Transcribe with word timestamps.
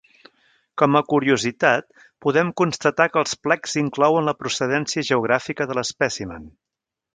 Com 0.81 0.95
a 0.99 1.01
curiositat 1.11 1.87
podem 2.27 2.49
constatar 2.63 3.07
que 3.13 3.21
els 3.23 3.37
plecs 3.49 3.77
inclouen 3.83 4.27
la 4.31 4.35
procedència 4.41 5.07
geogràfica 5.13 5.71
de 5.73 5.81
l'espècimen. 5.81 6.53